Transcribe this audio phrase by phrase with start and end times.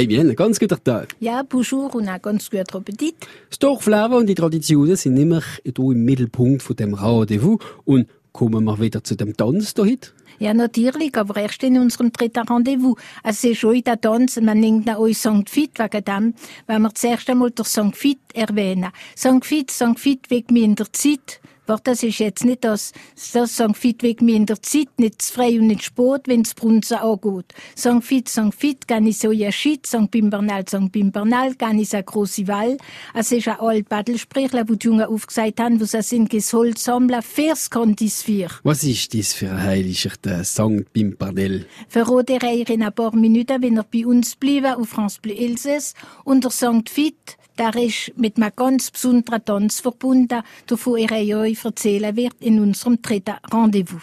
[0.00, 1.14] Eh bien, einen ganz guten Tag.
[1.20, 3.16] Ja, bonjour und einen ganz guten Appetit.
[3.50, 7.58] Das Dorfleben und die Traditionen sind immer hier im Mittelpunkt von dem Rendezvous.
[7.84, 10.12] Und kommen wir wieder zu dem Tanz da heute?
[10.38, 12.96] Ja, natürlich, aber erst in unserem dritten Rendezvous.
[13.22, 15.50] Also, es ist schon der Tanz, man nennt ihn auch St.
[15.50, 16.34] Fit wegen dem,
[16.66, 17.94] wenn wir zuerst einmal der St.
[17.94, 18.88] Fit erwähnen.
[19.14, 19.44] St.
[19.44, 19.98] Fit, St.
[19.98, 21.42] Fit wegen mir in der Zeit.
[21.70, 23.76] Warte, das ist jetzt nicht das, St.
[23.76, 26.52] Fit wegen mir in der Zeit, nicht zu frei und nicht zu spät, wenn es
[26.52, 27.54] Brunzen angeht.
[27.78, 28.02] St.
[28.02, 28.52] Fit, St.
[28.52, 30.10] Fit, kann ich so ja shit, St.
[30.10, 30.90] Bimbernal, St.
[30.90, 32.76] Bimbernal, kann ich so große Wall.
[33.14, 37.22] Es ist ein altes Battelsprechler, wo die Jungen aufgesagt haben, wo sie sind gesollt sammeln,
[37.22, 38.50] fürs Kontis vier.
[38.64, 40.92] Was ist das für ein heiliger der St.
[40.92, 41.66] Pimpernel?
[41.88, 45.94] Verrate er in ein paar Minuten, wenn er bei uns bleiben, auf France Bleu Elsass.
[46.24, 46.90] Und der St.
[46.90, 52.60] Fit, der ist mit einem ganz besonderen Tanz verbunden, davon ich euch erzählen wird in
[52.60, 54.02] unserem dritten Rendezvous.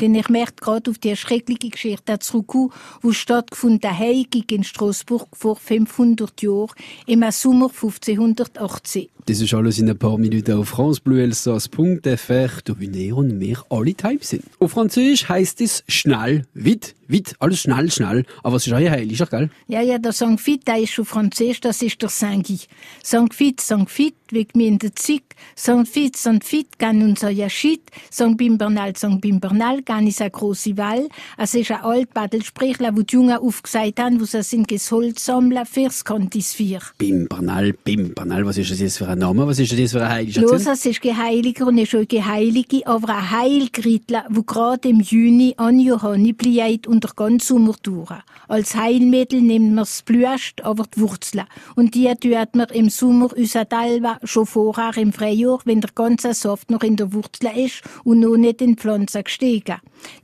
[0.00, 5.56] Denn ich merke gerade auf die schreckliche Geschichte zurück, wo stattgefunden hat in Straßburg vor
[5.56, 6.70] 500 Jahren
[7.06, 9.08] im Sommer 1518.
[9.26, 14.18] Das ist alles in ein paar Minuten auf francebleuelsass.fr, da wir und wir alle Time
[14.20, 14.44] sind.
[14.58, 18.26] Auf Französisch heisst es schnell, weit, weit, alles schnell, schnell.
[18.42, 19.48] Aber es ist auch ein heiliger, gell?
[19.66, 20.38] Ja, ja, der St.
[20.38, 22.58] Fit, der ist schon Französisch, das ist der Saint-Guy.
[23.02, 23.32] St.
[23.32, 23.88] Fit, St.
[23.88, 25.22] Fit, wegen mir in der Zick.
[25.56, 25.86] St.
[25.86, 26.44] Fit, St.
[26.44, 27.82] Fit, kann unser Jaschit.
[28.12, 28.36] St.
[28.36, 29.20] Bimbernal, St.
[29.20, 31.08] Bimbernal, kann ist eine große Wahl.
[31.38, 35.64] Es ist ein alt Badelsprechler, wo die Jungen aufgesagt haben, wo sie sind gesollt sammeln
[35.66, 36.80] fürs Kontis vier.
[36.98, 39.46] Bimbernal, Bimbernal, was ist das jetzt für ein Name?
[39.46, 40.42] Was ist das für ein heiliger?
[40.42, 45.54] Los, es ist Geheiliger und ist auch Geheilige, aber ein Heilgritler, wo gerade im Juni
[45.56, 48.10] an Johanni bleibt und der ganze Sommer durch.
[48.48, 51.44] Als Heilmittel nimmt man das Blüst, aber die Wurzeln.
[51.76, 56.34] Und die tut man im Sommer unser Talva schon vorher im Frühjahr, wenn der ganze
[56.34, 59.76] Saft noch in der Wurzel ist und noch nicht in die Pflanze gestiegen.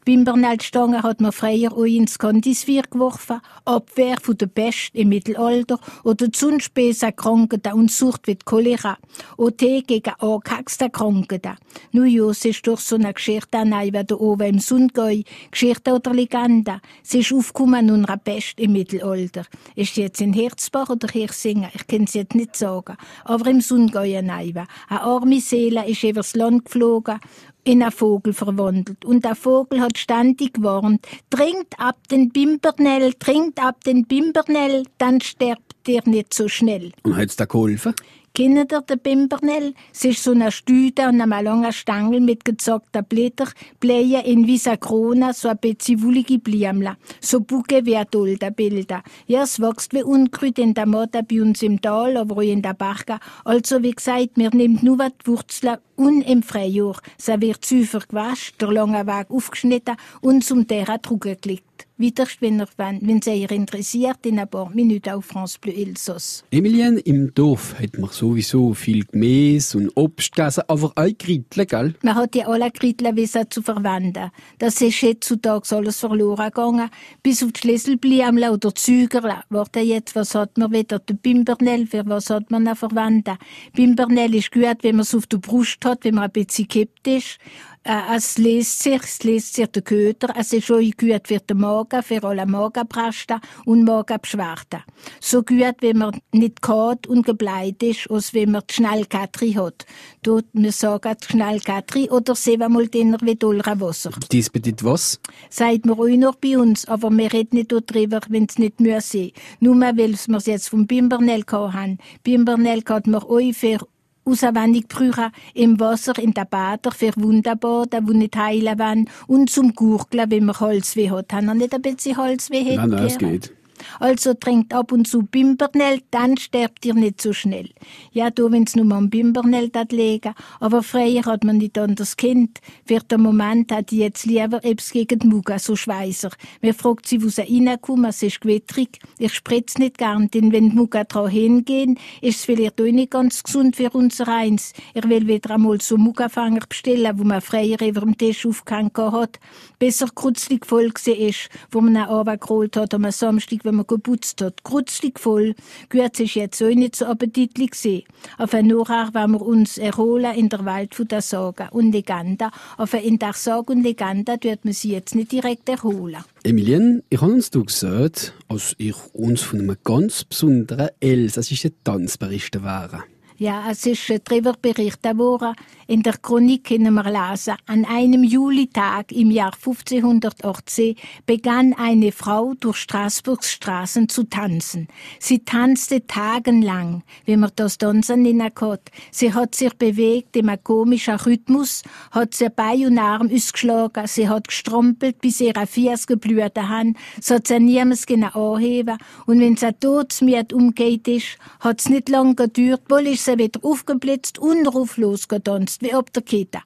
[0.07, 5.79] Die Bimbernelstange hat man früher auch ins Kondisvier geworfen, Abwehr von der Pest im Mittelalter
[6.05, 8.80] oder Zunspesa Krankheiten und Sucht wie Cholera.
[8.85, 11.57] Auch Tee gegen angehexte Krankheiten.
[11.93, 16.81] Ja, es ist durch so eine Geschichte an da oben im Sundgäu, Geschichte oder Legende.
[17.03, 19.45] Sie ist aufgekommen einer Pest im Mittelalter.
[19.75, 21.71] Ist sie jetzt in Herzbach oder Hirsingen?
[21.75, 22.97] Ich kann es jetzt nicht sagen.
[23.25, 27.21] Aber im Sundgäu an Eine arme Seele ist übers Land geflogen
[27.65, 29.05] in einen Vogel verwandelt.
[29.05, 35.21] Und der Vogel hat ständig gewarnt, trinkt ab den Bimbernell, trinkt ab den Bimbernell, dann
[35.21, 36.93] sterbt ihr nicht so schnell.
[37.03, 37.95] Und hat's da geholfen?
[38.33, 39.75] Kennt ihr den Bimbernell?
[39.93, 43.49] Es ist so eine Stüde und ein langer Stangel mit gezockten Blättern,
[43.81, 46.97] Blähen in weißer Krone, so ein bisschen wollige Bliemla.
[47.21, 49.03] So bucke wie adulter Bilder.
[49.27, 52.63] Ja, es wächst wie Unkraut in der Motte bei uns im Tal, aber auch in
[52.63, 53.19] der Barca.
[53.45, 56.97] Also, wie gesagt, mir nimmt nur die Wurzeln und im Frühjahr.
[57.19, 61.87] Sie wird süfer gewaschen, der lange Weg aufgeschnitten und zum Terra gelegt.
[62.01, 66.43] Weiterst, wenn, ihr, wenn Sie euch interessiert, in ein paar Minuten auf France Bleu Elsass.
[66.51, 71.95] Emilien, im Dorf hat man sowieso viel Gemüse und Obst gegessen, aber auch Grittle, gell?
[72.01, 74.31] Man hat ja alle Grittle wissen zu verwenden.
[74.59, 76.89] Das ist heutzutage alles verloren gegangen.
[77.23, 79.43] Bis auf die Schlüsselbliemle oder Zügerle.
[79.51, 81.01] Warte jetzt, was hat man wieder?
[81.01, 83.37] Der Bimbernell, für was hat man noch verwenden?
[83.75, 87.39] Bimbernell ist gut, wenn man es auf der Brust hat, wenn man ein bisschen ist.
[87.83, 91.59] Äh, es lässt sich, es lässt sich der Köder, es ist auch gut für den
[91.59, 94.83] Magen, für alle Magenbrasten und Magenbeschwerden.
[95.19, 99.87] So gut, wenn man nicht kalt und gebleit ist, als wenn man die Schnellkatri hat.
[100.23, 104.11] Dort, wir sagen Schnellkatri oder siebenmal dünner wie dollere Wasser.
[104.31, 105.19] Dies bedeutet was?
[105.49, 109.01] Sagt man auch noch bei uns, aber wir reden nicht darüber, wenn es nicht mehr
[109.01, 111.97] sein Nur weil wir es jetzt vom Bimbernell haben.
[112.23, 113.79] Bimbernell hat man auch für
[114.25, 119.75] auswendig brauchen im Wasser, in der Bader für Wunderbaden, die nicht heilen wollen und zum
[119.75, 121.33] Gurgeln, wenn man Halsweh hat.
[121.33, 122.77] Haben wir nicht ein bisschen Halsweh?
[122.77, 123.53] Nein, nein, es geht.
[123.99, 127.71] Also trinkt ab und zu Bimbernell, dann sterbt ihr nicht so schnell.
[128.13, 130.35] Ja, du, wenn's nur am Bimbernell legen.
[130.61, 132.61] Aber früher hat man nicht anders Kind.
[132.85, 136.31] Für den Moment hat die jetzt lieber etwas gegen die Muga, so Schweißer.
[136.63, 138.99] Mir fragt sie, wo sie reinkommen, es ist gewittrig.
[139.19, 143.11] Ich spritz nicht gern, denn wenn die Muga dran hingehen, ist es vielleicht auch nicht
[143.11, 144.73] ganz gesund für unser Eins.
[144.95, 149.39] Ich will wieder einmal so Mugafanger bestellen, wo man früher über dem Tisch aufgehängt hat.
[149.79, 154.43] Besser kurzlich voll ist, wo man einen Abend geholt hat am Samstag, wenn man geputzt
[154.43, 154.65] hat.
[154.65, 155.55] Krutzlig voll.
[155.89, 158.05] Gut ist jetzt auch nicht so appetitlich gesehen.
[158.39, 162.51] Auf ein nachher wollen wir uns erholen in der Welt von der Sage und Legende.
[162.77, 166.25] Auf in der Sage und Legende wird man sie jetzt nicht direkt erholen.
[166.43, 173.05] Emilien, ich habe uns gesagt, als ich uns von einem ganz besonderen elsässischen Tanzberichten wäre.
[173.43, 175.55] Ja, es ist darüber berichtet worden.
[175.87, 180.95] In der Chronik können wir lesen, an einem Julitag im Jahr 1518
[181.25, 184.89] begann eine Frau durch Straßburgs Straßen zu tanzen.
[185.19, 188.77] Sie tanzte tagelang, wie man das tanzen nennen kann.
[189.11, 194.49] Sie hat sich bewegt im komischen Rhythmus, hat sie Bein und Arm ausgeschlagen, sie hat
[194.49, 199.73] gestrompelt, bis ihre Fies geblüht haben, so hat sie niemals genau anheben und wenn sie
[199.73, 204.97] todsmiert umgeht ist, hat es nicht lange gedauert, wohl ist sie wieder aufgeblitzt und drauf
[204.97, 206.63] losgetanzt, wie ob der Kita.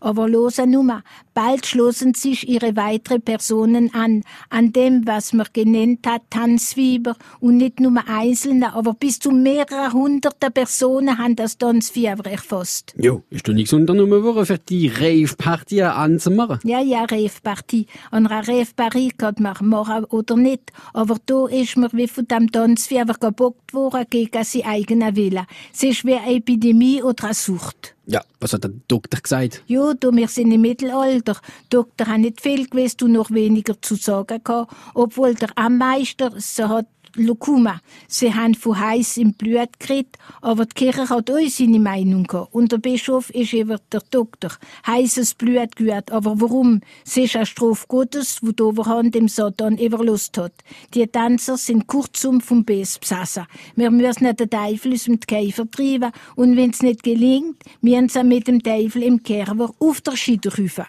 [0.00, 1.02] Aber losen Nummer,
[1.34, 7.58] bald schlossen sich ihre weitere Personen an, an dem, was man genannt hat, Tanzfieber, und
[7.58, 12.94] nicht nur einzelne, aber bis zu mehrere hunderte Personen haben das Tanzfieber erfasst.
[12.96, 16.58] Jo, ist doch nichts unternommen worden, für die Rave-Party anzumachen?
[16.64, 17.86] Ja, ja, Rave-Party.
[18.10, 22.50] An einer Rave-Party kann man machen oder nicht, aber da ist mir wie von dem
[22.50, 25.46] Tanzfieber gebockt worden gegen seinen eigenen Willen.
[25.72, 27.95] Es ist wie eine Epidemie oder eine Sucht.
[28.08, 29.64] Ja, was hat der Doktor gesagt?
[29.66, 31.34] Ja, du, wir sind im Mittelalter.
[31.34, 36.30] Der Doktor hat nicht viel gewusst und noch weniger zu sagen gehabt, obwohl der Ammeister,
[36.38, 37.80] so hat Lukuma.
[38.08, 42.54] Sie haben von heiß im Blut geredet, aber die Kirche hat auch seine Meinung gehabt.
[42.54, 44.52] Und der Bischof ist eben der Doktor.
[44.86, 46.10] Heißes Blut gehört.
[46.12, 46.80] Aber warum?
[47.04, 50.52] Es ist eine Strophe Gottes, wo die Oberhand dem Satan überlust hat.
[50.94, 53.46] Die Tänzer sind kurzum vom Bes besessen.
[53.74, 56.12] Wir müssen den Teufel aus dem Käfer treiben.
[56.34, 60.86] Und wenn es nicht gelingt, müssen sie mit dem Teufel im Kerber auf der Scheiterhüfe.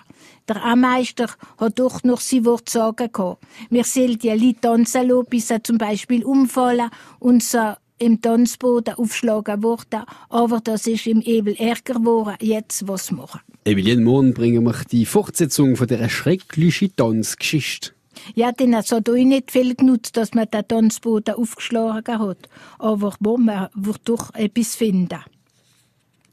[0.48, 3.44] Der Ammeister hat doch noch sein Wort sagen gehabt.
[3.70, 6.90] Wir sollen die Leute tanzen lassen, bis sie zum Beispiel umfallen
[7.20, 10.04] und sie im Tanzboden aufschlagen worden.
[10.30, 12.36] Aber das ist im Ebel ärger geworden.
[12.40, 13.42] Jetzt was machen?
[13.66, 17.92] Emilien, morgen bringen wir die Fortsetzung von der schrecklichen Tanzgeschichte.
[18.36, 22.50] Ja, denn es hat euch nicht viel genutzt, dass man den Tanzboden aufgeschlagen hat.
[22.80, 25.20] Aber wo man wird doch etwas finden.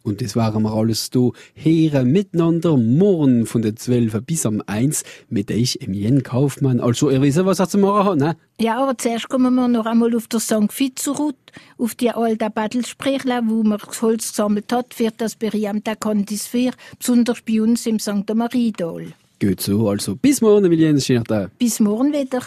[0.07, 5.03] Und das waren wir alles da Heere miteinander, morgen von der 12 bis am 1
[5.31, 6.79] mit euch, Emilien Kaufmann.
[6.79, 8.37] Also, ihr wisst, was er zu machen hat, ne?
[8.61, 10.69] Ja, aber zuerst kommen wir noch einmal auf der St.
[10.79, 11.37] Vizurut,
[11.79, 17.41] auf die alte Battelsprechler, wo man das Holz gesammelt hat für das berühmte Kondisphär, besonders
[17.41, 18.29] bei uns im St.
[18.35, 19.07] Mariedal.
[19.39, 21.59] Geht so, also bis morgen, Emilien, schönen Tag.
[21.59, 22.41] Bis morgen wieder.